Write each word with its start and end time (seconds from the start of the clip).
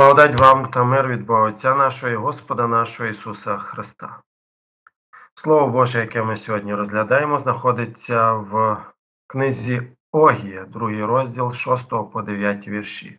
Благодать 0.00 0.40
вам 0.40 0.66
та 0.66 0.84
мир 0.84 1.08
від 1.08 1.26
Бога 1.26 1.48
Отця 1.48 1.74
нашого 1.74 2.12
і 2.12 2.16
Господа 2.16 2.66
нашого 2.66 3.08
Ісуса 3.08 3.58
Христа. 3.58 4.22
Слово 5.34 5.68
Боже, 5.68 5.98
яке 5.98 6.22
ми 6.22 6.36
сьогодні 6.36 6.74
розглядаємо, 6.74 7.38
знаходиться 7.38 8.32
в 8.32 8.78
книзі 9.26 9.82
Огія, 10.12 10.64
другий 10.64 11.04
розділ 11.04 11.52
6 11.52 11.88
по 11.88 12.22
9 12.22 12.68
вірші. 12.68 13.18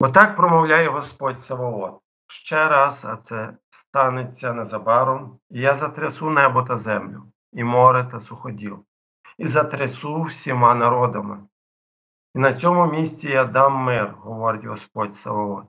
Отак 0.00 0.36
промовляє 0.36 0.88
Господь 0.88 1.40
Саваот. 1.40 2.00
Ще 2.26 2.68
раз, 2.68 3.04
а 3.04 3.16
це 3.16 3.56
станеться 3.70 4.52
незабаром, 4.52 5.38
і 5.50 5.60
я 5.60 5.76
затрясу 5.76 6.30
небо 6.30 6.62
та 6.62 6.76
землю, 6.76 7.22
і 7.52 7.64
море 7.64 8.04
та 8.04 8.20
суходіл, 8.20 8.84
і 9.38 9.46
затрясу 9.46 10.22
всіма 10.22 10.74
народами, 10.74 11.38
і 12.36 12.38
на 12.38 12.54
цьому 12.54 12.86
місці 12.86 13.28
я 13.28 13.44
дам 13.44 13.84
мир, 13.84 14.14
говорить 14.18 14.64
Господь 14.64 15.14
Саваот. 15.14 15.66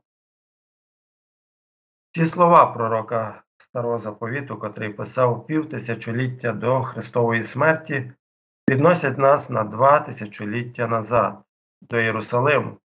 Ці 2.11 2.25
слова 2.25 2.65
пророка 2.65 3.43
Старого 3.57 3.97
Заповіту, 3.97 4.57
котрий 4.57 4.93
писав 4.93 5.45
півтисячоліття 5.45 6.53
до 6.53 6.81
Христової 6.81 7.43
смерті, 7.43 8.11
відносять 8.69 9.17
нас 9.17 9.49
на 9.49 9.63
два 9.63 9.99
тисячоліття 9.99 10.87
назад, 10.87 11.39
до 11.81 11.97
Єрусалиму, 11.97 12.77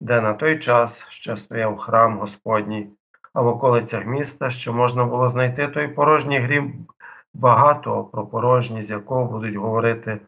де 0.00 0.20
на 0.20 0.34
той 0.34 0.58
час 0.58 1.06
ще 1.08 1.36
стояв 1.36 1.78
храм 1.78 2.18
Господній, 2.18 2.90
а 3.32 3.42
в 3.42 3.46
околицях 3.46 4.06
міста 4.06 4.50
ще 4.50 4.70
можна 4.70 5.04
було 5.04 5.28
знайти 5.28 5.68
той 5.68 5.88
порожній 5.88 6.38
грім 6.38 6.86
багато 7.34 8.04
про 8.04 8.26
порожність 8.26 8.90
якого 8.90 9.24
будуть 9.24 9.56
говорити 9.56 10.20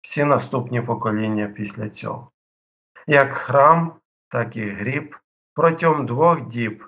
всі 0.00 0.24
наступні 0.24 0.80
покоління 0.80 1.52
після 1.56 1.88
цього. 1.88 2.30
Як 3.06 3.32
храм, 3.32 3.92
так 4.28 4.56
і 4.56 4.66
гріб 4.66 5.16
протягом 5.54 6.06
двох 6.06 6.48
діб 6.48 6.84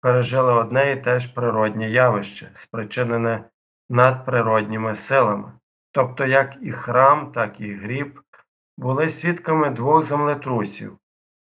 пережили 0.00 0.52
одне 0.52 0.92
і 0.92 0.96
те 0.96 1.20
ж 1.20 1.34
природнє 1.34 1.90
явище, 1.90 2.50
спричинене 2.54 3.44
надприродніми 3.90 4.94
силами. 4.94 5.52
Тобто 5.92 6.26
як 6.26 6.56
і 6.62 6.72
храм, 6.72 7.32
так 7.32 7.60
і 7.60 7.74
гріб 7.74 8.20
були 8.78 9.08
свідками 9.08 9.70
двох 9.70 10.02
землетрусів, 10.02 10.98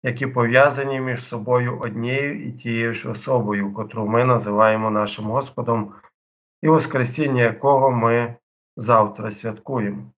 які 0.03 0.27
пов'язані 0.27 1.00
між 1.00 1.23
собою 1.23 1.80
однією 1.80 2.47
і 2.47 2.52
тією 2.52 2.94
ж 2.94 3.09
особою, 3.09 3.73
котру 3.73 4.08
ми 4.08 4.25
називаємо 4.25 4.89
нашим 4.92 5.25
Господом, 5.25 5.94
і 6.61 6.67
Воскресіння 6.67 7.42
якого 7.42 7.92
ми 7.92 8.36
завтра 8.77 9.31
святкуємо. 9.31 10.11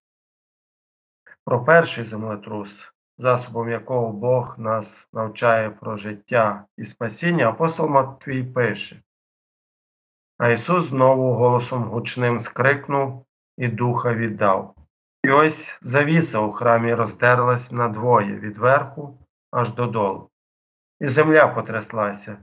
Про 1.45 1.63
перший 1.63 2.03
землетрус, 2.03 2.93
засобом 3.17 3.69
якого 3.69 4.11
Бог 4.11 4.55
нас 4.59 5.09
навчає 5.13 5.69
про 5.69 5.95
життя 5.95 6.65
і 6.77 6.85
спасіння, 6.85 7.49
апостол 7.49 7.87
Матвій 7.87 8.43
пише. 8.43 9.01
А 10.37 10.49
Ісус 10.49 10.85
знову 10.85 11.33
голосом 11.33 11.83
гучним 11.83 12.39
скрикнув 12.39 13.25
і 13.57 13.67
духа 13.67 14.13
віддав. 14.13 14.75
І 15.23 15.31
ось 15.31 15.79
завіса 15.81 16.39
у 16.39 16.51
храмі 16.51 16.93
роздерлась 16.93 17.71
надвоє 17.71 18.39
від 18.39 18.57
верху 18.57 19.17
аж 19.51 19.71
додолу. 19.71 20.29
І 20.99 21.07
земля 21.07 21.47
потряслася, 21.47 22.37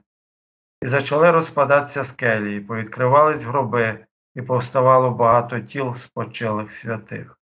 і 0.82 0.88
почали 0.88 1.30
розпадатися 1.30 2.04
скелі, 2.04 2.56
і 2.56 2.60
повідкривались 2.60 3.42
гроби, 3.42 4.06
і 4.34 4.42
повставало 4.42 5.10
багато 5.10 5.60
тіл 5.60 5.94
спочилих 5.94 6.72
святих. 6.72 7.37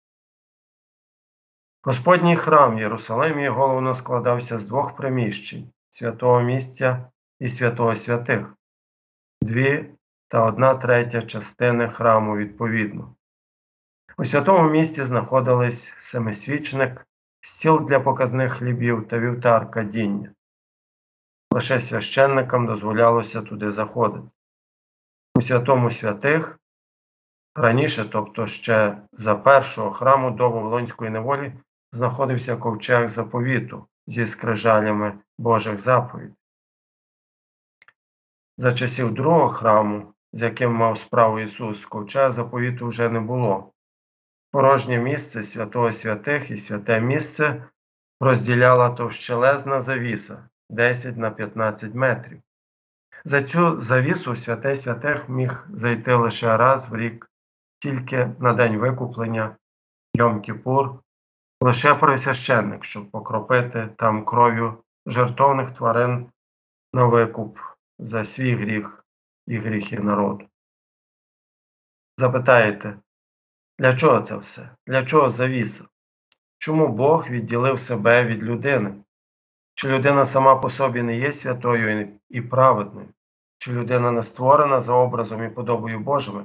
Господній 1.85 2.37
храм 2.37 2.77
в 2.77 2.81
Єрусалимі 2.81 3.49
головно 3.49 3.95
складався 3.95 4.59
з 4.59 4.65
двох 4.65 4.97
приміщень 4.97 5.73
святого 5.91 6.43
місця 6.43 7.11
і 7.41 7.49
святого 7.49 7.97
святих, 7.97 8.55
дві 9.43 9.95
та 10.29 10.45
одна 10.47 10.75
третя 10.75 11.23
частини 11.23 11.89
храму 11.89 12.37
відповідно. 12.37 13.15
У 14.19 14.25
святому 14.25 14.71
місці 14.71 15.05
знаходились 15.05 15.93
семисвічник, 15.99 17.07
стіл 17.41 17.87
для 17.87 18.01
показних 18.01 18.53
хлібів 18.53 19.09
та 19.09 19.19
вівтар 19.19 19.71
кадіння. 19.71 20.35
Лише 21.51 21.81
священникам 21.81 22.67
дозволялося 22.67 23.43
туди 23.43 23.71
заходити. 23.71 24.29
У 25.35 25.43
святому 25.43 25.91
святих 25.91 26.59
раніше, 27.55 28.09
тобто 28.13 28.47
ще 28.47 29.03
за 29.13 29.35
першого 29.35 29.91
храму 29.91 30.31
до 30.31 30.51
Вавилонської 30.51 31.11
неволі, 31.11 31.53
знаходився 31.93 32.57
ковчег 32.57 33.09
заповіту 33.09 33.87
зі 34.07 34.27
скрижалями 34.27 35.19
Божих 35.39 35.81
заповідей. 35.81 36.35
За 38.59 38.73
часів 38.73 39.15
другого 39.15 39.49
храму, 39.49 40.15
з 40.33 40.43
яким 40.43 40.73
мав 40.73 40.99
справу 40.99 41.41
Ісус, 41.41 41.87
ковчега 41.87 42.33
заповіту 42.33 42.87
вже 42.87 43.09
не 43.09 43.21
було. 43.21 43.73
Порожнє 44.51 44.99
місце 44.99 45.43
святого 45.43 45.93
святих 45.93 46.51
і 46.51 46.57
святе 46.57 47.01
місце 47.01 47.65
розділяла 48.21 48.91
товщелезна 48.91 49.81
завіса 49.81 50.49
10 50.71 51.17
на 51.17 51.31
15 51.31 51.95
метрів. 51.95 52.41
За 53.25 53.43
цю 53.43 53.81
завісу 53.81 54.37
святе 54.37 54.77
святих 54.77 55.29
міг 55.29 55.67
зайти 55.73 56.15
лише 56.15 56.57
раз 56.57 56.89
в 56.89 56.97
рік, 56.97 57.31
тільки 57.79 58.31
на 58.39 58.53
день 58.53 58.77
викуплення 58.77 59.57
Йом-Кіпур 60.19 60.99
лише 61.63 61.95
пересвященник, 61.95 62.85
щоб 62.85 63.11
покропити 63.11 63.89
там 63.97 64.25
кров'ю 64.25 64.85
жертовних 65.07 65.71
тварин 65.71 66.27
на 66.93 67.05
викуп 67.05 67.59
за 67.99 68.25
свій 68.25 68.55
гріх 68.55 69.05
і 69.47 69.59
гріхи 69.59 70.01
народу. 70.01 70.45
Запитаєте, 72.19 72.99
для 73.79 73.97
чого 73.97 74.21
це 74.21 74.37
все? 74.37 74.71
Для 74.87 75.05
чого 75.05 75.31
завіса? 75.31 75.85
Чому 76.59 76.89
Бог 76.89 77.31
відділив 77.31 77.81
себе 77.81 78.25
від 78.25 78.43
людини? 78.43 78.95
Чи 79.75 79.89
людина 79.89 80.25
сама 80.25 80.57
по 80.57 80.71
собі 80.71 81.03
не 81.03 81.17
є 81.17 81.33
святою 81.33 82.19
і 82.29 82.43
праведною? 82.43 83.09
Чи 83.59 83.73
людина 83.73 84.11
не 84.11 84.23
створена 84.23 84.81
за 84.81 84.93
образом 84.93 85.45
і 85.45 85.49
подобою 85.49 86.01
Божими? 86.01 86.45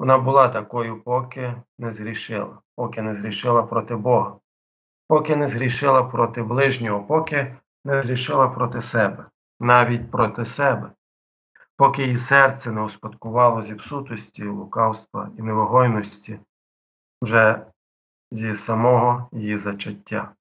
Вона 0.00 0.18
була 0.18 0.48
такою, 0.48 1.02
поки 1.02 1.62
не 1.78 1.92
згрішила, 1.92 2.58
поки 2.76 3.02
не 3.02 3.14
згрішила 3.14 3.62
проти 3.62 3.96
Бога, 3.96 4.36
поки 5.08 5.36
не 5.36 5.48
згрішила 5.48 6.02
проти 6.02 6.42
ближнього, 6.42 7.04
поки 7.04 7.56
не 7.84 8.02
згрішила 8.02 8.48
проти 8.48 8.82
себе, 8.82 9.26
навіть 9.60 10.10
проти 10.10 10.44
себе, 10.44 10.92
поки 11.76 12.02
її 12.02 12.16
серце 12.16 12.72
не 12.72 12.82
успадкувало 12.82 13.62
зіпсутості, 13.62 14.44
лукавства 14.44 15.30
і 15.38 15.42
невигойності 15.42 16.40
вже 17.22 17.66
зі 18.30 18.54
самого 18.54 19.28
її 19.32 19.58
зачаття. 19.58 20.32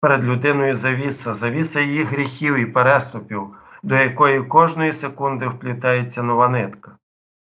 Перед 0.00 0.24
людиною 0.24 0.74
завіса, 0.74 1.34
завіса 1.34 1.80
її 1.80 2.04
гріхів 2.04 2.56
і 2.56 2.66
переступів, 2.66 3.56
до 3.82 3.94
якої 3.94 4.42
кожної 4.42 4.92
секунди 4.92 5.48
вплітається 5.48 6.22
нова 6.22 6.48
нитка 6.48 6.96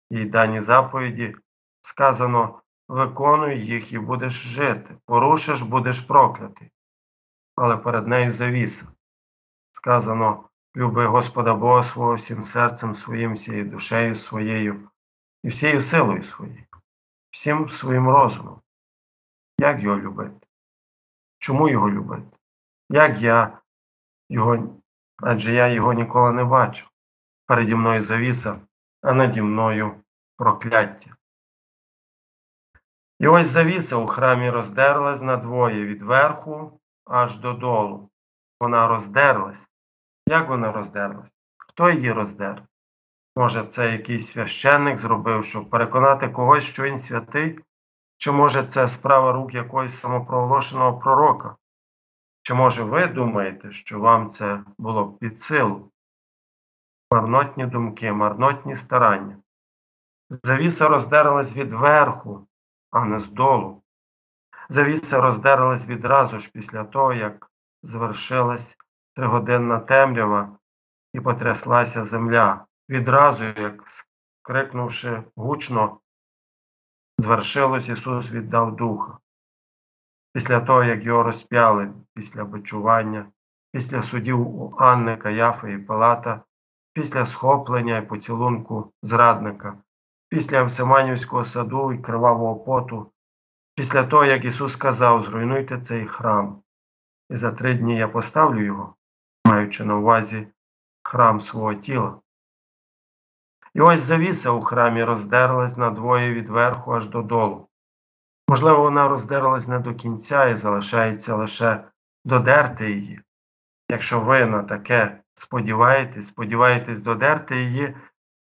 їй 0.09 0.25
дані 0.25 0.61
заповіді, 0.61 1.35
сказано 1.81 2.61
виконуй 2.87 3.65
їх 3.65 3.93
і 3.93 3.99
будеш 3.99 4.33
жити, 4.33 4.97
порушиш, 5.05 5.61
будеш 5.61 5.99
проклятий. 5.99 6.71
Але 7.55 7.77
перед 7.77 8.07
нею 8.07 8.31
завіса. 8.31 8.87
Сказано 9.71 10.49
люби 10.75 11.05
Господа 11.05 11.55
Бога 11.55 11.83
свого 11.83 12.15
всім 12.15 12.43
серцем 12.43 12.95
своїм, 12.95 13.33
всією 13.33 13.65
душею 13.65 14.15
своєю 14.15 14.89
і 15.43 15.47
всією 15.47 15.81
силою 15.81 16.23
своєю, 16.23 16.65
всім 17.31 17.69
своїм 17.69 18.09
розумом. 18.09 18.61
Як 19.59 19.83
його 19.83 19.99
любити? 19.99 20.47
Чому 21.37 21.69
його 21.69 21.89
любити? 21.89 22.37
Як 22.89 23.21
я 23.21 23.59
його, 24.29 24.81
адже 25.17 25.53
я 25.53 25.67
його 25.67 25.93
ніколи 25.93 26.31
не 26.31 26.43
бачив. 26.43 26.89
Переді 27.45 27.75
мною 27.75 28.01
завіса 28.01 28.61
а 29.01 29.13
наді 29.13 29.41
мною 29.41 29.95
прокляття. 30.39 31.15
І 33.19 33.27
ось 33.27 33.47
завіса 33.47 33.95
у 33.95 34.07
храмі 34.07 34.49
роздерлась 34.49 35.21
надвоє 35.21 35.85
від 35.85 36.01
верху 36.01 36.79
аж 37.05 37.37
додолу. 37.37 38.09
Вона 38.59 38.87
роздерлась. 38.87 39.69
Як 40.27 40.49
вона 40.49 40.71
роздерлась? 40.71 41.35
Хто 41.57 41.89
її 41.89 42.11
роздер? 42.11 42.63
Може, 43.35 43.63
це 43.63 43.91
якийсь 43.91 44.31
священник 44.31 44.97
зробив, 44.97 45.45
щоб 45.45 45.69
переконати 45.69 46.29
когось, 46.29 46.63
що 46.63 46.83
він 46.83 46.97
святий? 46.97 47.59
Чи 48.17 48.31
може 48.31 48.63
це 48.63 48.87
справа 48.87 49.31
рук 49.31 49.53
якогось 49.53 49.99
самопроголошеного 49.99 50.99
пророка? 50.99 51.55
Чи 52.41 52.53
може 52.53 52.83
ви 52.83 53.07
думаєте, 53.07 53.71
що 53.71 53.99
вам 53.99 54.29
це 54.29 54.63
було 54.77 55.05
б 55.05 55.19
під 55.19 55.39
силу? 55.39 55.91
марнотні 57.11 57.65
думки, 57.65 58.11
марнотні 58.11 58.75
старання. 58.75 59.37
Завіса 60.29 60.87
роздерлась 60.87 61.55
від 61.55 61.71
верху, 61.71 62.47
а 62.91 63.05
не 63.05 63.19
здолу. 63.19 63.83
Завіса 64.69 65.21
роздерлась 65.21 65.87
відразу 65.87 66.39
ж 66.39 66.51
після 66.53 66.83
того, 66.83 67.13
як 67.13 67.51
звершилась 67.83 68.77
тригоденна 69.13 69.79
темрява, 69.79 70.57
і 71.13 71.21
потряслася 71.21 72.05
земля. 72.05 72.65
Відразу, 72.89 73.43
як 73.43 73.83
крикнувши 74.41 75.23
гучно, 75.35 75.99
звершилось, 77.17 77.89
Ісус 77.89 78.31
віддав 78.31 78.75
духа. 78.75 79.17
Після 80.33 80.59
того, 80.59 80.83
як 80.83 81.03
його 81.03 81.23
розп'яли, 81.23 81.93
після 82.13 82.45
бичування, 82.45 83.31
після 83.71 84.03
судів 84.03 84.61
у 84.61 84.75
Анни, 84.79 85.17
Каяфи 85.17 85.73
і 85.73 85.77
Палата, 85.77 86.43
після 86.93 87.25
схоплення 87.25 87.97
і 87.97 88.07
поцілунку 88.07 88.93
зрадника, 89.03 89.77
після 90.29 90.63
Всеманівського 90.63 91.43
саду 91.43 91.93
і 91.93 91.97
кривавого 91.97 92.55
поту, 92.55 93.11
після 93.75 94.03
того, 94.03 94.25
як 94.25 94.45
Ісус 94.45 94.73
сказав, 94.73 95.23
зруйнуйте 95.23 95.81
цей 95.81 96.07
храм, 96.07 96.63
і 97.29 97.35
за 97.35 97.51
три 97.51 97.73
дні 97.73 97.97
я 97.97 98.07
поставлю 98.07 98.63
його, 98.63 98.95
маючи 99.45 99.85
на 99.85 99.95
увазі 99.95 100.47
храм 101.03 101.41
свого 101.41 101.73
тіла. 101.73 102.19
І 103.73 103.81
ось 103.81 104.01
завіса 104.01 104.51
у 104.51 104.61
храмі 104.61 105.03
роздерлась 105.03 105.77
надвоє 105.77 106.33
від 106.33 106.49
верху 106.49 106.93
аж 106.93 107.07
додолу. 107.07 107.67
Можливо, 108.49 108.81
вона 108.81 109.07
роздерлась 109.07 109.67
не 109.67 109.79
до 109.79 109.95
кінця 109.95 110.45
і 110.45 110.55
залишається 110.55 111.35
лише 111.35 111.83
додерти 112.25 112.91
її. 112.91 113.21
Якщо 113.91 114.19
ви 114.19 114.45
на 114.45 114.63
таке 114.63 115.21
сподіваєтесь, 115.33 116.27
сподіваєтесь 116.27 117.01
додерти 117.01 117.63
її 117.63 117.95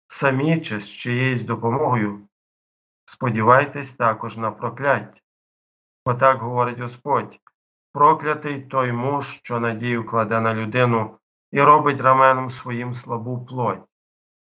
самі 0.07 0.61
чи 0.61 0.79
з 0.79 0.89
чиєюсь 0.89 1.43
допомогою, 1.43 2.27
сподівайтесь 3.05 3.93
також 3.93 4.37
на 4.37 4.51
прокляття. 4.51 5.21
Отак 6.05 6.39
говорить 6.39 6.79
Господь 6.79 7.39
проклятий 7.97 8.61
той 8.61 8.91
муж, 8.91 9.39
що 9.43 9.59
надію 9.59 10.05
кладе 10.05 10.41
на 10.41 10.53
людину 10.53 11.17
і 11.51 11.61
робить 11.61 12.01
раменом 12.01 12.49
своїм 12.49 12.93
слабу 12.93 13.45
плоть, 13.45 13.83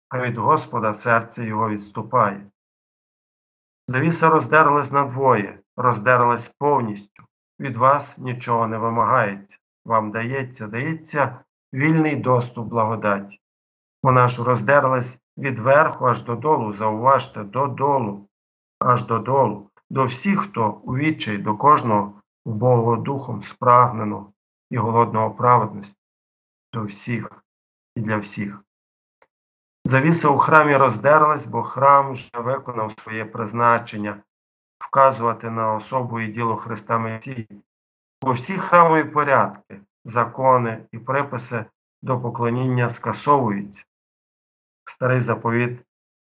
а 0.09 0.21
від 0.21 0.37
Господа 0.37 0.93
серце 0.93 1.45
його 1.45 1.69
відступає. 1.69 2.51
Завіса 3.87 4.29
роздерлась 4.29 4.91
надвоє, 4.91 5.59
роздерлась 5.77 6.47
повністю. 6.47 7.23
Від 7.59 7.75
вас 7.75 8.17
нічого 8.17 8.67
не 8.67 8.77
вимагається, 8.77 9.57
вам 9.85 10.11
дається, 10.11 10.67
дається 10.67 11.39
вільний 11.73 12.15
доступ 12.15 12.67
благодаті. 12.67 13.39
Вона 14.03 14.27
ж 14.27 14.43
роздерлась 14.43 15.17
від 15.37 15.59
верху 15.59 16.05
аж 16.05 16.21
додолу, 16.21 16.73
зауважте, 16.73 17.43
додолу, 17.43 18.27
аж 18.79 19.05
додолу, 19.05 19.69
до 19.89 20.05
всіх, 20.05 20.39
хто 20.39 20.71
у 20.83 20.95
відчай, 20.95 21.37
до 21.37 21.57
кожного 21.57 22.21
убогого 22.45 22.95
духом 22.95 23.41
спрагненого 23.41 24.33
і 24.69 24.77
голодного 24.77 25.31
праведності, 25.31 25.97
до 26.73 26.83
всіх 26.83 27.43
і 27.95 28.01
для 28.01 28.17
всіх. 28.17 28.63
Завіса 29.85 30.29
у 30.29 30.37
храмі 30.37 30.77
роздерлась, 30.77 31.45
бо 31.45 31.63
храм 31.63 32.11
вже 32.11 32.29
виконав 32.33 32.91
своє 32.91 33.25
призначення 33.25 34.23
вказувати 34.79 35.49
на 35.49 35.73
особу 35.73 36.19
і 36.19 36.27
діло 36.27 36.55
Христа 36.55 36.97
Месії, 36.97 37.47
бо 38.21 38.31
всі 38.31 38.57
храмові 38.57 39.03
порядки, 39.03 39.81
закони 40.05 40.85
і 40.91 40.99
приписи 40.99 41.65
до 42.01 42.21
поклоніння 42.21 42.89
скасовуються. 42.89 43.83
Старий 44.89 45.19
заповіт 45.19 45.85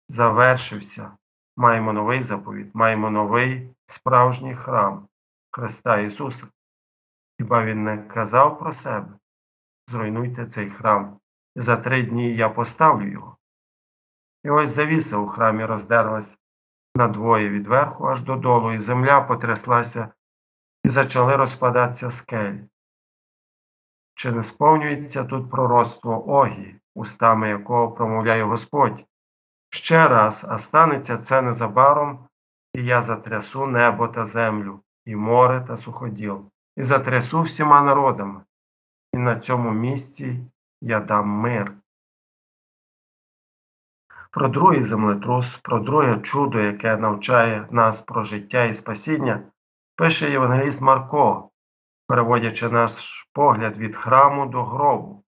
завершився. 0.09 1.17
Маємо 1.57 1.93
новий 1.93 2.23
заповіт, 2.23 2.75
маємо 2.75 3.09
новий 3.09 3.75
справжній 3.85 4.55
храм 4.55 5.07
Христа 5.51 5.99
Ісуса. 5.99 6.47
Хіба 7.39 7.65
Він 7.65 7.83
не 7.83 7.97
казав 7.97 8.59
про 8.59 8.73
себе? 8.73 9.19
Зруйнуйте 9.87 10.45
цей 10.45 10.69
храм, 10.69 11.19
за 11.55 11.77
три 11.77 12.03
дні 12.03 12.35
я 12.35 12.49
поставлю 12.49 13.11
його. 13.11 13.37
І 14.43 14.49
ось 14.49 14.69
завіса 14.69 15.17
у 15.17 15.27
храмі 15.27 15.65
роздерлась 15.65 16.37
надвоє 16.95 17.49
від 17.49 17.67
верху 17.67 18.07
аж 18.07 18.21
додолу, 18.21 18.71
і 18.71 18.77
земля 18.77 19.21
потряслася, 19.21 20.13
і 20.83 20.89
почали 20.89 21.35
розпадатися 21.35 22.11
скелі. 22.11 22.69
Чи 24.13 24.31
не 24.31 24.43
сповнюється 24.43 25.23
тут 25.23 25.51
пророцтво 25.51 26.29
Огі, 26.29 26.75
устами 26.95 27.49
якого 27.49 27.91
промовляє 27.91 28.43
Господь? 28.43 29.05
Ще 29.69 30.07
раз, 30.07 30.45
а 30.49 30.57
станеться 30.57 31.17
це 31.17 31.41
незабаром, 31.41 32.27
і 32.73 32.85
я 32.85 33.01
затрясу 33.01 33.67
небо 33.67 34.07
та 34.07 34.25
землю, 34.25 34.79
і 35.05 35.15
море 35.15 35.61
та 35.67 35.77
суходіл, 35.77 36.51
і 36.75 36.83
затрясу 36.83 37.41
всіма 37.41 37.81
народами, 37.81 38.43
і 39.13 39.17
на 39.17 39.39
цьому 39.39 39.71
місці 39.71 40.45
я 40.81 40.99
дам 40.99 41.29
мир. 41.29 41.73
Про 44.31 44.47
другий 44.47 44.83
землетрус, 44.83 45.57
про 45.57 45.79
друге 45.79 46.19
чудо, 46.19 46.59
яке 46.59 46.97
навчає 46.97 47.67
нас 47.71 48.01
про 48.01 48.23
життя 48.23 48.63
і 48.63 48.73
спасіння, 48.73 49.43
пише 49.95 50.31
Євангеліст 50.31 50.81
Марко, 50.81 51.49
переводячи 52.07 52.69
наш 52.69 53.27
погляд 53.33 53.77
від 53.77 53.95
храму 53.95 54.45
до 54.45 54.63
гробу. 54.63 55.24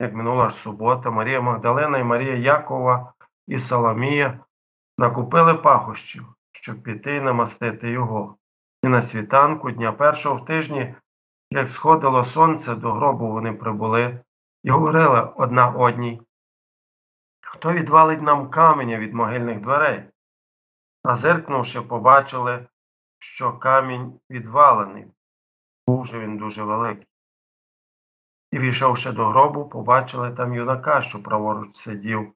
Як 0.00 0.14
минула 0.14 0.50
ж 0.50 0.56
субота, 0.56 1.10
Марія 1.10 1.40
Магдалина 1.40 1.98
і 1.98 2.04
Марія 2.04 2.34
Якова 2.34 3.12
і 3.46 3.58
Соломія 3.58 4.40
накупили 4.98 5.54
пахощів, 5.54 6.26
щоб 6.52 6.82
піти 6.82 7.16
і 7.16 7.20
намастити 7.20 7.90
його. 7.90 8.36
І 8.82 8.88
на 8.88 9.02
світанку 9.02 9.70
дня 9.70 9.92
першого 9.92 10.36
в 10.36 10.44
тижні, 10.44 10.94
як 11.50 11.68
сходило 11.68 12.24
сонце, 12.24 12.74
до 12.74 12.92
гробу 12.92 13.32
вони 13.32 13.52
прибули 13.52 14.20
і 14.62 14.70
говорили 14.70 15.32
одна 15.36 15.70
одній 15.70 16.22
Хто 17.40 17.72
відвалить 17.72 18.22
нам 18.22 18.50
каменя 18.50 18.98
від 18.98 19.14
могильних 19.14 19.60
дверей? 19.60 20.02
А 21.02 21.14
зиркнувши, 21.14 21.82
побачили, 21.82 22.66
що 23.18 23.58
камінь 23.58 24.20
відвалений, 24.30 25.06
був 25.86 26.06
же 26.06 26.20
він 26.20 26.36
дуже 26.36 26.62
великий. 26.62 27.06
І, 28.50 28.58
війшовши 28.58 29.12
до 29.12 29.24
гробу, 29.26 29.64
побачили 29.64 30.30
там 30.30 30.54
юнака, 30.54 31.00
що 31.00 31.22
праворуч 31.22 31.76
сидів, 31.76 32.32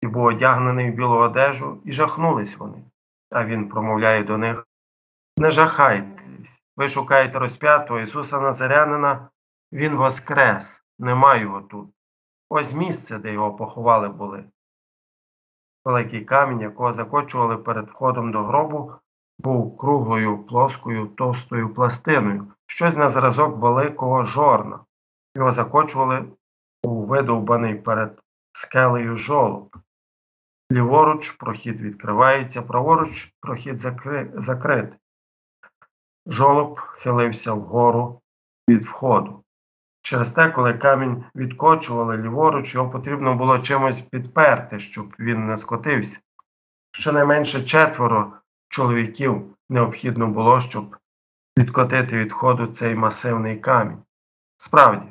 і 0.00 0.06
був 0.06 0.24
одягнений 0.24 0.90
в 0.90 0.94
білу 0.94 1.16
одежу, 1.16 1.80
і 1.84 1.92
жахнулись 1.92 2.56
вони. 2.56 2.84
А 3.30 3.44
він 3.44 3.68
промовляє 3.68 4.24
до 4.24 4.38
них 4.38 4.66
Не 5.36 5.50
жахайтесь, 5.50 6.62
ви 6.76 6.88
шукаєте 6.88 7.38
розп'ятого 7.38 8.00
Ісуса 8.00 8.40
Назарянина, 8.40 9.28
Він 9.72 9.96
воскрес, 9.96 10.82
нема 10.98 11.36
його 11.36 11.60
тут. 11.60 11.90
Ось 12.48 12.72
місце, 12.72 13.18
де 13.18 13.32
його 13.32 13.54
поховали 13.54 14.08
були. 14.08 14.44
Великий 15.84 16.24
камінь, 16.24 16.60
якого 16.60 16.92
закочували 16.92 17.56
перед 17.56 17.88
входом 17.88 18.32
до 18.32 18.42
гробу, 18.42 18.92
був 19.38 19.76
круглою, 19.76 20.38
плоскою, 20.38 21.06
товстою 21.06 21.74
пластиною, 21.74 22.52
щось 22.66 22.96
на 22.96 23.08
зразок 23.08 23.56
великого 23.56 24.24
жорна. 24.24 24.80
Його 25.36 25.52
закочували 25.52 26.24
у 26.82 27.06
видовбаний 27.06 27.74
перед 27.74 28.20
скелею 28.52 29.16
жолоб. 29.16 29.76
Ліворуч 30.72 31.30
прохід 31.30 31.80
відкривається, 31.80 32.62
праворуч 32.62 33.32
прохід 33.40 33.76
закри... 33.76 34.32
закритий. 34.34 34.98
Жолоб 36.26 36.80
хилився 36.80 37.52
вгору 37.52 38.20
від 38.68 38.84
входу. 38.84 39.44
Через 40.02 40.30
те, 40.30 40.50
коли 40.50 40.74
камінь 40.74 41.24
відкочували 41.34 42.16
ліворуч, 42.16 42.74
його 42.74 42.90
потрібно 42.90 43.34
було 43.34 43.58
чимось 43.58 44.00
підперти, 44.00 44.80
щоб 44.80 45.14
він 45.18 45.46
не 45.46 45.56
скотився. 45.56 46.20
Щонайменше 46.92 47.64
четверо 47.64 48.32
чоловіків 48.68 49.56
необхідно 49.68 50.26
було, 50.26 50.60
щоб 50.60 50.96
відкотити 51.58 52.18
від 52.18 52.32
ходу 52.32 52.66
цей 52.66 52.94
масивний 52.94 53.56
камінь. 53.56 54.02
Справді, 54.56 55.06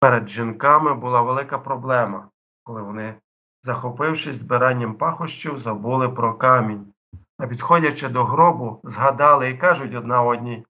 перед 0.00 0.28
жінками 0.28 0.94
була 0.94 1.22
велика 1.22 1.58
проблема, 1.58 2.28
коли 2.62 2.82
вони, 2.82 3.14
захопившись 3.62 4.36
збиранням 4.36 4.94
пахощів, 4.94 5.58
забули 5.58 6.08
про 6.08 6.34
камінь, 6.34 6.92
а 7.38 7.46
підходячи 7.46 8.08
до 8.08 8.24
гробу, 8.24 8.80
згадали 8.84 9.50
і 9.50 9.58
кажуть 9.58 9.94
одна 9.94 10.22
одній, 10.22 10.66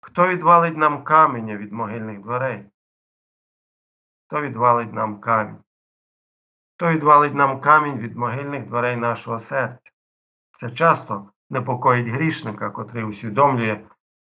хто 0.00 0.28
відвалить 0.28 0.76
нам 0.76 1.04
каменя 1.04 1.56
від 1.56 1.72
могильних 1.72 2.20
дверей? 2.20 2.66
Хто 4.26 4.40
відвалить 4.42 4.92
нам 4.92 5.20
камінь? 5.20 5.58
Хто 6.76 6.92
відвалить 6.92 7.34
нам 7.34 7.60
камінь 7.60 7.98
від 7.98 8.16
могильних 8.16 8.66
дверей 8.66 8.96
нашого 8.96 9.38
серця? 9.38 9.90
Це 10.52 10.70
часто 10.70 11.30
непокоїть 11.50 12.08
грішника, 12.08 12.70
котрий 12.70 13.04
усвідомлює, 13.04 13.80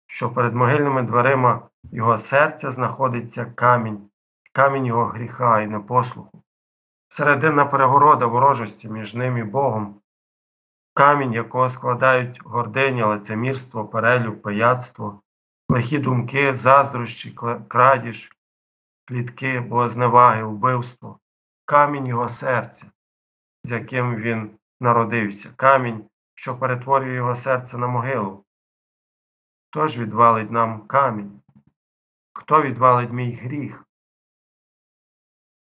що 0.07 0.31
перед 0.31 0.55
могильними 0.55 1.03
дверима 1.03 1.69
його 1.83 2.19
серця 2.19 2.73
знаходиться 2.73 3.45
камінь, 3.45 4.11
камінь 4.57 4.87
його 4.87 5.05
гріха 5.05 5.61
і 5.61 5.67
непослуху. 5.67 6.43
Середина 7.09 7.65
перегорода 7.65 8.27
ворожості 8.27 8.89
між 8.89 9.15
ним 9.15 9.39
і 9.39 9.43
Богом, 9.43 10.01
камінь, 10.95 11.33
якого 11.33 11.71
складають 11.71 12.41
гординя, 12.45 13.07
лицемірство, 13.07 13.89
перелюб, 13.89 14.43
пияцтво, 14.43 15.21
лихі 15.69 15.99
думки, 15.99 16.55
заздрощі, 16.55 17.39
крадіж, 17.69 18.33
плітки, 19.05 19.61
богозневаги, 19.61 20.43
вбивство, 20.45 21.19
камінь 21.65 22.07
його 22.07 22.29
серця, 22.29 22.87
з 23.65 23.71
яким 23.71 24.17
він 24.17 24.51
народився, 24.81 25.51
камінь, 25.57 26.05
що 26.35 26.59
перетворює 26.59 27.15
його 27.15 27.37
серце 27.37 27.79
на 27.79 27.87
могилу. 27.87 28.45
Хто 29.71 29.89
ж 29.89 30.01
відвалить 30.01 30.51
нам 30.51 30.87
камінь? 30.87 31.41
Хто 32.33 32.63
відвалить 32.63 33.13
мій 33.13 33.33
гріх? 33.33 33.86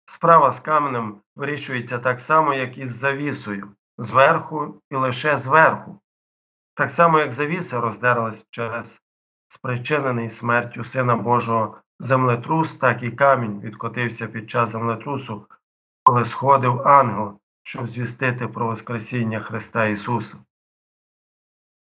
Справа 0.10 0.52
з 0.52 0.60
каменем 0.60 1.22
вирішується 1.36 2.00
так 2.00 2.20
само, 2.20 2.54
як 2.54 2.78
і 2.78 2.86
з 2.86 2.96
завісою, 2.96 3.72
зверху 3.98 4.82
і 4.92 4.96
лише 4.96 5.38
зверху. 5.38 6.00
Так 6.74 6.92
само, 6.92 7.20
як 7.20 7.32
завіса 7.32 7.82
роздерлась 7.82 8.48
через 8.50 9.02
спричинений 9.48 10.30
смертю 10.30 10.84
Сина 10.84 11.16
Божого 11.16 11.78
землетрус, 12.00 12.76
так 12.76 13.04
і 13.04 13.12
камінь 13.12 13.62
відкотився 13.62 14.28
під 14.28 14.50
час 14.50 14.70
землетрусу, 14.70 15.46
коли 16.04 16.26
сходив 16.26 16.88
ангел, 16.88 17.40
щоб 17.64 17.88
звістити 17.88 18.48
про 18.48 18.66
Воскресіння 18.66 19.40
Христа 19.40 19.86
Ісуса. 19.86 20.38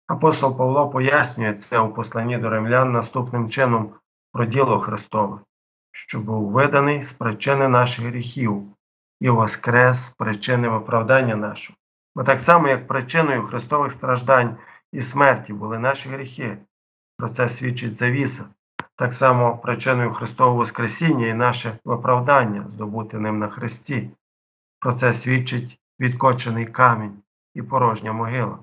Апостол 0.08 0.58
Павло 0.58 0.90
пояснює 0.90 1.54
це 1.54 1.80
у 1.80 1.94
посланні 1.94 2.38
до 2.38 2.50
римлян 2.50 2.92
наступним 2.92 3.50
чином 3.50 3.94
про 4.32 4.46
діло 4.46 4.80
Христове, 4.80 5.40
що 5.98 6.20
був 6.20 6.52
виданий 6.52 7.02
з 7.02 7.14
причини 7.14 7.68
наших 7.68 8.06
гріхів 8.06 8.64
і 9.20 9.30
воскрес 9.30 10.06
з 10.06 10.10
причини 10.10 10.70
виправдання 10.70 11.36
нашого. 11.36 11.78
Бо 12.16 12.24
так 12.24 12.42
само, 12.42 12.68
як 12.68 12.88
причиною 12.88 13.44
Христових 13.44 13.92
страждань 13.92 14.58
і 14.92 15.02
смерті 15.02 15.54
були 15.54 15.80
наші 15.80 16.10
гріхи, 16.10 16.58
про 17.18 17.30
це 17.30 17.50
свідчить 17.50 17.96
завіса, 17.96 18.46
так 18.96 19.14
само 19.14 19.58
причиною 19.58 20.14
Христового 20.14 20.58
Воскресіння 20.58 21.28
і 21.28 21.34
наше 21.34 21.80
виправдання, 21.86 22.66
здобути 22.70 23.20
ним 23.20 23.40
на 23.40 23.48
Христі. 23.48 24.10
Про 24.80 24.94
це 24.94 25.14
свідчить 25.14 25.80
відкочений 26.00 26.66
камінь 26.66 27.24
і 27.54 27.62
порожня 27.62 28.14
могила. 28.14 28.60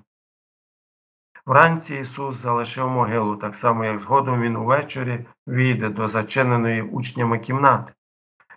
Вранці 1.46 1.94
Ісус 1.94 2.36
залишив 2.36 2.88
могилу, 2.88 3.36
так 3.36 3.54
само, 3.54 3.84
як 3.84 3.98
згодом 3.98 4.42
Він 4.42 4.56
увечері 4.56 5.26
війде 5.46 5.88
до 5.88 6.08
зачиненої 6.08 6.82
учнями 6.82 7.38
кімнати. 7.38 7.92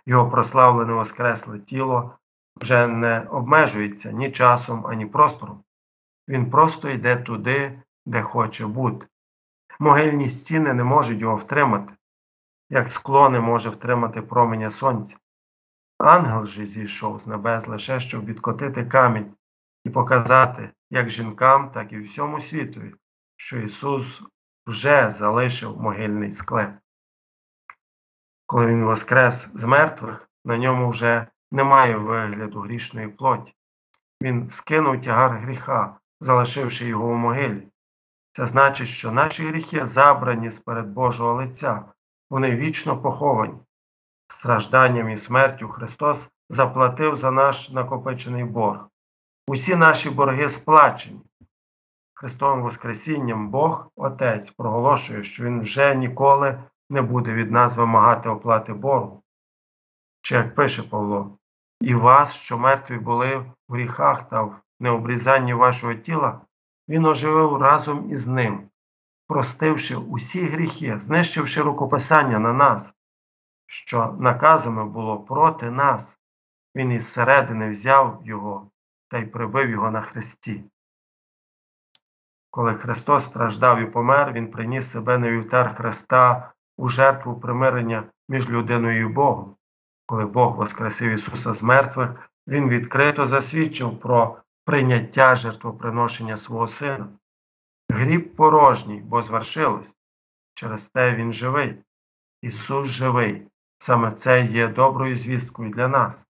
Його 0.06 0.30
прославлене 0.30 0.92
Воскресле 0.92 1.58
тіло 1.58 2.18
вже 2.56 2.86
не 2.86 3.20
обмежується 3.20 4.12
ні 4.12 4.32
часом, 4.32 4.86
ані 4.86 5.06
простором. 5.06 5.64
Він 6.28 6.50
просто 6.50 6.88
йде 6.88 7.16
туди, 7.16 7.82
де 8.06 8.22
хоче 8.22 8.66
бути. 8.66 9.06
Могильні 9.78 10.28
стіни 10.28 10.74
не 10.74 10.84
можуть 10.84 11.20
його 11.20 11.36
втримати, 11.36 11.94
як 12.70 12.88
скло 12.88 13.28
не 13.28 13.40
може 13.40 13.70
втримати 13.70 14.22
променя 14.22 14.70
сонця. 14.70 15.16
Ангел 15.98 16.46
же 16.46 16.66
зійшов 16.66 17.18
з 17.18 17.26
небес 17.26 17.66
лише 17.66 18.00
щоб 18.00 18.24
відкотити 18.24 18.84
камінь 18.84 19.34
і 19.84 19.90
показати 19.90 20.70
як 20.90 21.08
жінкам, 21.08 21.70
так 21.70 21.92
і 21.92 21.98
всьому 21.98 22.40
світові, 22.40 22.94
що 23.36 23.58
Ісус 23.58 24.22
вже 24.66 25.10
залишив 25.10 25.80
могильний 25.80 26.32
склеп. 26.32 26.70
Коли 28.46 28.66
Він 28.66 28.84
воскрес 28.84 29.46
з 29.54 29.64
мертвих, 29.64 30.28
на 30.44 30.58
ньому 30.58 30.90
вже 30.90 31.26
немає 31.50 31.96
вигляду 31.96 32.60
грішної 32.60 33.08
плоті. 33.08 33.54
Він 34.22 34.50
скинув 34.50 35.00
тягар 35.00 35.38
гріха, 35.38 35.98
залишивши 36.20 36.86
його 36.86 37.08
в 37.08 37.16
могилі. 37.16 37.68
Це 38.32 38.46
значить, 38.46 38.88
що 38.88 39.12
наші 39.12 39.44
гріхи 39.44 39.86
забрані 39.86 40.50
сперед 40.50 40.86
Божого 40.86 41.34
лиця, 41.34 41.84
вони 42.30 42.56
вічно 42.56 43.02
поховані. 43.02 43.58
Стражданням 44.28 45.10
і 45.10 45.16
смертю 45.16 45.68
Христос 45.68 46.28
заплатив 46.48 47.16
за 47.16 47.30
наш 47.30 47.70
накопичений 47.70 48.44
борг. 48.44 48.88
Усі 49.48 49.76
наші 49.76 50.10
борги 50.10 50.48
сплачені. 50.48 51.20
Христовим 52.14 52.62
Воскресінням 52.62 53.50
Бог, 53.50 53.90
Отець, 53.96 54.50
проголошує, 54.50 55.24
що 55.24 55.44
Він 55.44 55.60
вже 55.60 55.94
ніколи 55.94 56.62
не 56.90 57.02
буде 57.02 57.34
від 57.34 57.50
нас 57.50 57.76
вимагати 57.76 58.28
оплати 58.28 58.74
боргу. 58.74 59.22
Чи 60.22 60.34
як 60.34 60.54
пише 60.54 60.82
Павло, 60.82 61.38
і 61.80 61.94
вас, 61.94 62.32
що 62.32 62.58
мертві 62.58 62.98
були 62.98 63.36
в 63.36 63.54
гріхах 63.68 64.28
та 64.28 64.42
в 64.42 64.60
необрізанні 64.80 65.54
вашого 65.54 65.94
тіла, 65.94 66.40
Він 66.88 67.06
оживив 67.06 67.56
разом 67.56 68.10
із 68.10 68.26
ним, 68.26 68.70
простивши 69.26 69.96
усі 69.96 70.46
гріхи, 70.46 70.98
знищивши 70.98 71.62
рукописання 71.62 72.38
на 72.38 72.52
нас, 72.52 72.94
що 73.66 74.16
наказами 74.20 74.84
було 74.84 75.20
проти 75.20 75.70
нас, 75.70 76.18
Він 76.74 76.92
із 76.92 77.12
середини 77.12 77.70
взяв 77.70 78.20
його 78.24 78.70
та 79.08 79.18
й 79.18 79.26
прибив 79.26 79.70
його 79.70 79.90
на 79.90 80.02
хресті. 80.02 80.64
Коли 82.50 82.74
Христос 82.74 83.24
страждав 83.24 83.80
і 83.80 83.86
помер, 83.86 84.32
Він 84.32 84.50
приніс 84.50 84.90
себе 84.90 85.18
на 85.18 85.30
вівтар 85.30 85.76
Христа 85.76 86.52
у 86.76 86.88
жертву 86.88 87.40
примирення 87.40 88.04
між 88.28 88.50
людиною 88.50 89.00
і 89.00 89.12
Богом. 89.12 89.56
Коли 90.06 90.26
Бог 90.26 90.56
воскресив 90.56 91.10
Ісуса 91.10 91.54
з 91.54 91.62
мертвих, 91.62 92.30
Він 92.46 92.68
відкрито 92.68 93.26
засвідчив 93.26 94.00
про 94.00 94.38
прийняття 94.64 95.36
жертвоприношення 95.36 96.36
свого 96.36 96.66
Сина. 96.66 97.08
Гріб 97.90 98.36
порожній, 98.36 99.00
бо 99.00 99.22
звершилось. 99.22 99.96
Через 100.54 100.88
те 100.88 101.14
Він 101.14 101.32
живий. 101.32 101.82
Ісус 102.42 102.86
живий. 102.86 103.48
Саме 103.78 104.12
це 104.12 104.44
є 104.44 104.68
доброю 104.68 105.16
звісткою 105.16 105.70
для 105.70 105.88
нас. 105.88 106.26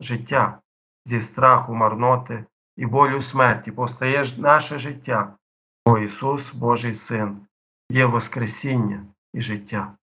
Життя 0.00 0.58
зі 1.04 1.20
страху 1.20 1.74
марноти 1.74 2.44
і 2.76 2.86
болю 2.86 3.22
смерті 3.22 3.72
повстає 3.72 4.24
наше 4.38 4.78
життя, 4.78 5.36
бо 5.86 5.98
Ісус, 5.98 6.52
Божий 6.52 6.94
Син, 6.94 7.46
є 7.90 8.06
Воскресіння 8.06 9.06
і 9.32 9.40
життя. 9.40 9.96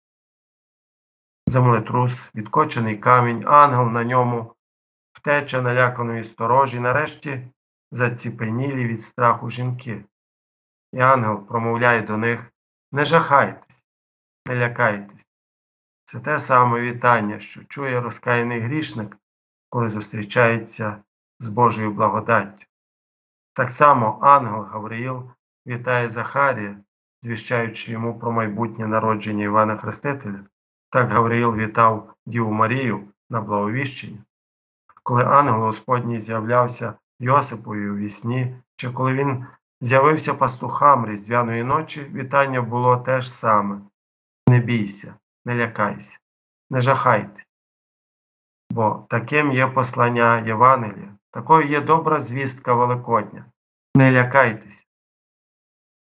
Землетрус, 1.47 2.31
відкочений 2.35 2.97
камінь, 2.97 3.43
ангел 3.47 3.87
на 3.87 4.03
ньому, 4.03 4.55
втеча 5.13 5.61
наляканої 5.61 6.23
сторожі, 6.23 6.79
нарешті 6.79 7.47
заціпенілі 7.91 8.87
від 8.87 9.01
страху 9.01 9.49
жінки. 9.49 10.05
І 10.93 10.99
ангел 10.99 11.45
промовляє 11.45 12.01
до 12.01 12.17
них 12.17 12.51
Не 12.91 13.05
жахайтесь, 13.05 13.83
не 14.45 14.55
лякайтесь. 14.55 15.29
Це 16.05 16.19
те 16.19 16.39
саме 16.39 16.81
вітання, 16.81 17.39
що 17.39 17.63
чує 17.63 18.01
розкаяний 18.01 18.59
грішник, 18.59 19.17
коли 19.71 19.89
зустрічається 19.89 21.03
з 21.39 21.47
Божою 21.47 21.91
благодаттю. 21.91 22.65
Так 23.53 23.71
само 23.71 24.19
ангел 24.21 24.61
Гавриїл 24.63 25.31
вітає 25.67 26.09
Захарія, 26.09 26.77
звіщаючи 27.21 27.91
йому 27.91 28.19
про 28.19 28.31
майбутнє 28.31 28.87
народження 28.87 29.43
Івана 29.43 29.77
Хрестителя. 29.77 30.39
Так 30.89 31.09
Гавриїл 31.09 31.55
вітав 31.55 32.13
Діву 32.25 32.51
Марію 32.51 33.07
на 33.29 33.41
благовіщення. 33.41 34.23
Коли 35.03 35.23
ангел 35.23 35.61
Господній 35.61 36.19
з'являвся 36.19 36.93
Йосипові 37.19 37.89
у 37.89 37.95
вісні, 37.95 38.55
чи 38.75 38.89
коли 38.89 39.13
він 39.13 39.45
з'явився 39.81 40.33
пастухам 40.33 41.05
різдвяної 41.05 41.63
ночі, 41.63 42.03
вітання 42.13 42.61
було 42.61 42.97
те 42.97 43.21
ж 43.21 43.31
саме 43.31 43.81
Не 44.47 44.59
бійся, 44.59 45.15
не 45.45 45.55
лякайся, 45.55 46.17
не 46.69 46.81
жахайтесь. 46.81 47.50
Бо 48.71 49.05
таким 49.09 49.51
є 49.51 49.67
послання 49.67 50.39
Євангелія, 50.39 51.15
такою 51.31 51.67
є 51.67 51.81
добра 51.81 52.19
звістка 52.19 52.73
Великодня. 52.73 53.45
Не 53.95 54.11
лякайтеся. 54.11 54.83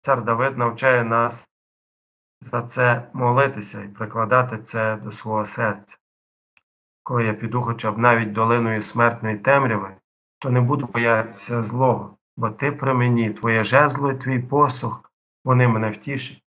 Цар 0.00 0.25
Давид 0.25 0.59
навчає 0.59 1.04
нас 1.04 1.49
за 2.40 2.62
це 2.62 3.09
молитися 3.12 3.83
і 3.83 3.88
прикладати 3.88 4.59
це 4.59 4.97
до 4.97 5.12
свого 5.12 5.47
серця. 5.47 5.97
Коли 7.02 7.25
я 7.25 7.35
піду 7.35 7.62
хоча 7.62 7.92
б 7.92 7.99
навіть 7.99 8.33
долиною 8.33 8.83
смертної 8.83 9.37
темряви, 9.37 9.97
то 10.38 10.50
не 10.50 10.61
буду 10.61 10.87
боятися 10.87 11.62
злого, 11.62 12.16
бо 12.37 12.50
ти 12.50 12.73
при 12.73 12.95
мені, 12.95 13.31
твоє 13.31 13.64
жезло 13.64 14.12
і 14.12 14.19
твій 14.19 14.38
посух, 14.38 15.12
вони 15.45 15.69
мене 15.69 15.90
втішать. 15.90 16.42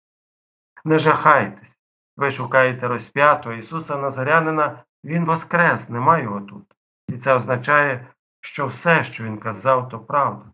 Не 0.85 0.99
жахайтесь, 0.99 1.79
ви 2.17 2.31
шукаєте 2.31 2.89
розп'ятого 2.89 3.55
Ісуса 3.55 3.97
Назарянина 3.97 4.85
він 5.05 5.25
воскрес, 5.25 5.89
нема 5.89 6.19
його 6.19 6.41
тут. 6.41 6.77
І 7.09 7.17
це 7.17 7.35
означає, 7.35 8.07
що 8.41 8.67
все, 8.67 9.05
що 9.05 9.25
він 9.25 9.39
казав, 9.39 9.89
то 9.89 9.99
правда. 9.99 10.45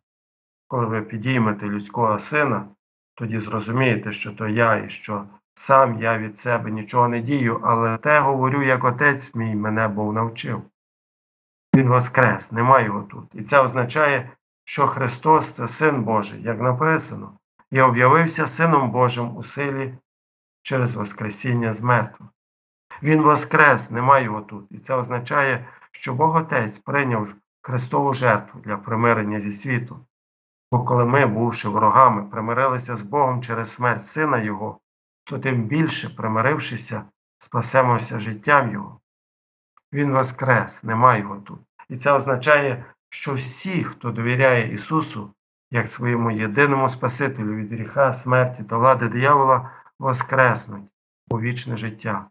Коли 0.68 0.86
ви 0.86 1.02
підіймете 1.02 1.66
людського 1.66 2.18
сина, 2.18 2.68
тоді 3.14 3.38
зрозумієте, 3.38 4.12
що 4.12 4.32
то 4.32 4.48
я 4.48 4.76
і 4.76 4.88
що 4.88 5.26
сам 5.54 6.02
я 6.02 6.18
від 6.18 6.38
себе 6.38 6.70
нічого 6.70 7.08
не 7.08 7.20
дію, 7.20 7.60
але 7.64 7.96
те 7.96 8.20
говорю, 8.20 8.62
як 8.62 8.84
отець 8.84 9.34
мій 9.34 9.54
мене 9.54 9.88
Бог 9.88 10.12
навчив. 10.12 10.62
Він 11.74 11.88
воскрес, 11.88 12.52
нема 12.52 12.80
його 12.80 13.02
тут. 13.02 13.34
І 13.34 13.42
це 13.42 13.60
означає, 13.60 14.30
що 14.64 14.86
Христос 14.86 15.50
це 15.50 15.68
Син 15.68 16.02
Божий, 16.02 16.42
як 16.42 16.60
написано, 16.60 17.38
і 17.70 17.80
об'явився 17.80 18.46
Сином 18.46 18.90
Божим 18.90 19.36
у 19.36 19.42
силі 19.42 19.94
через 20.62 20.94
Воскресіння 20.94 21.72
з 21.72 21.80
мертвих. 21.80 22.28
Він 23.02 23.22
воскрес, 23.22 23.90
нема 23.90 24.18
його 24.18 24.40
тут. 24.40 24.66
І 24.70 24.78
це 24.78 24.94
означає, 24.94 25.68
що 25.92 26.14
Бог 26.14 26.36
Отець 26.36 26.78
прийняв 26.78 27.34
Христову 27.62 28.12
жертву 28.12 28.60
для 28.60 28.76
примирення 28.76 29.40
зі 29.40 29.52
світом. 29.52 30.06
Бо 30.72 30.84
коли 30.84 31.04
ми, 31.04 31.26
бувши 31.26 31.68
ворогами, 31.68 32.22
примирилися 32.22 32.96
з 32.96 33.02
Богом 33.02 33.42
через 33.42 33.72
смерть 33.72 34.06
Сина 34.06 34.38
Його, 34.38 34.78
то 35.24 35.38
тим 35.38 35.62
більше, 35.62 36.08
примирившися, 36.08 37.04
спасемося 37.38 38.20
життям 38.20 38.72
Його. 38.72 39.00
Він 39.92 40.12
воскрес, 40.12 40.84
нема 40.84 41.16
його 41.16 41.36
тут. 41.36 41.60
І 41.88 41.96
це 41.96 42.12
означає, 42.12 42.84
що 43.08 43.34
всі, 43.34 43.84
хто 43.84 44.10
довіряє 44.10 44.74
Ісусу, 44.74 45.34
як 45.70 45.88
своєму 45.88 46.30
єдиному 46.30 46.88
Спасителю 46.88 47.54
від 47.54 47.72
гріха, 47.72 48.12
смерті 48.12 48.62
та 48.62 48.76
влади 48.76 49.08
диявола, 49.08 49.70
воскреснуть 49.98 50.92
у 51.30 51.40
вічне 51.40 51.76
життя. 51.76 52.26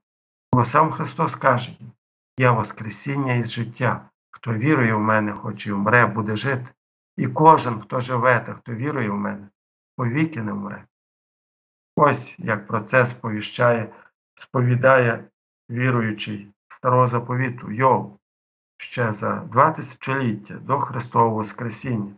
Бо 0.56 0.66
сам 0.66 0.92
Христос 0.92 1.36
каже 1.36 1.72
їм, 1.80 1.92
Я 2.38 2.52
Воскресіння 2.52 3.34
із 3.34 3.52
життя. 3.52 4.10
Хто 4.32 4.54
вірує 4.54 4.94
в 4.94 5.00
мене, 5.00 5.34
хоч 5.34 5.68
і 5.68 5.72
вмре, 5.72 6.06
буде 6.06 6.36
жити. 6.36 6.72
І 7.18 7.28
кожен, 7.28 7.82
хто 7.82 8.00
живе 8.00 8.40
та 8.40 8.54
хто 8.54 8.76
вірує 8.76 9.10
в 9.10 9.16
мене, 9.16 9.50
повіки 9.96 10.42
не 10.42 10.52
вмре. 10.52 10.86
Ось 11.96 12.36
як 12.40 12.68
про 12.68 12.82
це 12.82 13.06
сповіщає, 13.06 13.94
сповідає 14.36 15.28
віруючий 15.70 16.54
старого 16.68 17.08
заповіту 17.08 17.72
Йов 17.72 18.20
ще 18.78 19.14
за 19.14 19.40
два 19.40 19.72
тисячоліття 19.72 20.54
до 20.54 20.80
Христового 20.80 21.36
Воскресіння. 21.36 22.14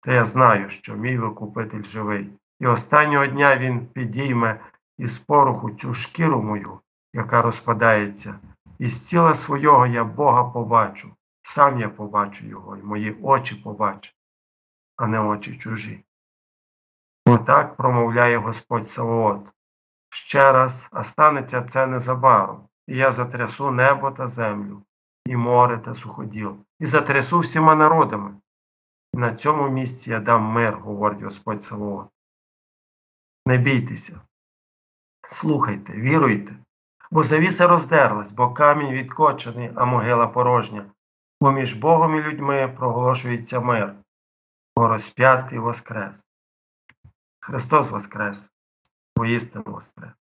Та 0.00 0.12
я 0.12 0.24
знаю, 0.24 0.68
що 0.68 0.96
мій 0.96 1.18
Викупитель 1.18 1.82
живий, 1.82 2.30
і 2.60 2.66
останнього 2.66 3.26
дня 3.26 3.56
він 3.56 3.86
підійме 3.86 4.60
із 4.98 5.18
пороху 5.18 5.70
цю 5.70 5.94
шкіру 5.94 6.42
мою, 6.42 6.80
яка 7.12 7.42
розпадається, 7.42 8.40
і 8.78 8.88
з 8.88 9.08
тіла 9.08 9.34
свого 9.34 9.86
я 9.86 10.04
Бога 10.04 10.44
побачу, 10.44 11.16
сам 11.42 11.80
я 11.80 11.88
побачу 11.88 12.46
його, 12.46 12.76
і 12.76 12.82
мої 12.82 13.18
очі 13.22 13.54
побачать, 13.54 14.16
а 14.96 15.06
не 15.06 15.20
очі 15.20 15.58
чужі. 15.58 16.04
Отак 17.26 17.76
промовляє 17.76 18.36
Господь 18.36 18.90
Савоот. 18.90 19.54
Ще 20.12 20.52
раз, 20.52 20.88
а 20.90 21.04
станеться 21.04 21.62
це 21.62 21.86
незабаром, 21.86 22.68
і 22.86 22.96
я 22.96 23.12
затрясу 23.12 23.70
небо 23.70 24.10
та 24.10 24.28
землю, 24.28 24.82
і 25.26 25.36
море 25.36 25.78
та 25.78 25.94
суходіл, 25.94 26.56
і 26.80 26.86
затрясу 26.86 27.38
всіма 27.38 27.74
народами. 27.74 28.40
На 29.14 29.34
цьому 29.34 29.68
місці 29.68 30.10
я 30.10 30.20
дам 30.20 30.42
мир, 30.42 30.76
говорить 30.76 31.22
Господь 31.22 31.62
Савоот. 31.62 32.08
Не 33.46 33.58
бійтеся, 33.58 34.20
слухайте, 35.28 35.92
віруйте, 35.92 36.56
бо 37.10 37.22
завіса 37.22 37.66
роздерлась, 37.66 38.32
бо 38.32 38.52
камінь 38.52 38.92
відкочений, 38.92 39.72
а 39.74 39.84
могила 39.84 40.26
порожня, 40.26 40.92
бо 41.40 41.52
між 41.52 41.74
Богом 41.74 42.14
і 42.14 42.22
людьми 42.22 42.68
проголошується 42.68 43.60
мир, 43.60 43.94
бо 44.76 44.88
розп'ятий 44.88 45.58
воскрес. 45.58 46.26
Христос 47.40 47.90
воскрес, 47.90 48.50
воістину 49.16 49.64
воскрес. 49.66 50.19